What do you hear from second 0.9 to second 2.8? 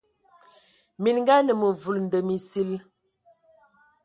Minga anə məvul ndəm esil.